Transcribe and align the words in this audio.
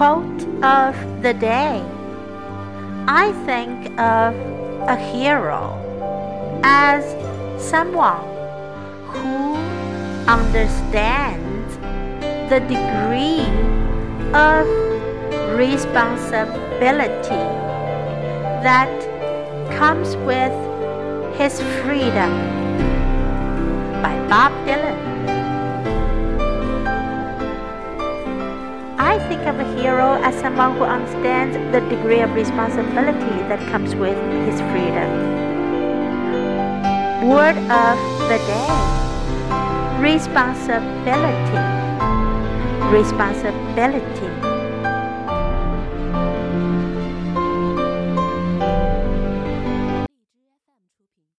Quote 0.00 0.42
of 0.64 0.96
the 1.20 1.34
day 1.34 1.84
I 3.06 3.32
think 3.44 4.00
of 4.00 4.34
a 4.88 4.96
hero 4.96 5.76
as 6.64 7.04
someone 7.62 8.24
who 9.12 9.56
understands 10.26 11.76
the 12.48 12.60
degree 12.60 13.44
of 14.32 14.64
responsibility 15.58 17.44
that 18.64 18.96
comes 19.76 20.16
with 20.24 20.56
his 21.36 21.60
freedom 21.82 22.32
by 24.00 24.16
Bob 24.30 24.52
Dylan. 24.66 24.99
Think 29.30 29.46
of 29.46 29.60
a 29.60 29.80
hero 29.80 30.20
as 30.24 30.34
someone 30.40 30.76
who 30.76 30.82
understands 30.82 31.54
the 31.70 31.80
degree 31.88 32.18
of 32.18 32.34
responsibility 32.34 33.36
that 33.46 33.60
comes 33.70 33.94
with 33.94 34.18
his 34.44 34.60
freedom. 34.72 35.10
Word 37.30 37.56
of 37.70 37.96
the 38.26 38.38
day 38.50 38.90
responsibility. 40.00 41.60
Responsibility. 42.90 44.59